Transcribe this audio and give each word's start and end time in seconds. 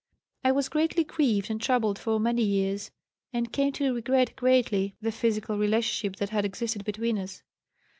I 0.43 0.51
was 0.51 0.67
greatly 0.67 1.03
grieved 1.03 1.51
and 1.51 1.61
troubled 1.61 1.99
for 1.99 2.19
many 2.19 2.41
years, 2.41 2.89
and 3.31 3.53
came 3.53 3.71
to 3.73 3.93
regret 3.93 4.35
greatly 4.35 4.95
the 4.99 5.11
physical 5.11 5.59
relationship 5.59 6.15
that 6.15 6.29
had 6.31 6.43
existed 6.43 6.83
between 6.83 7.19
us. 7.19 7.43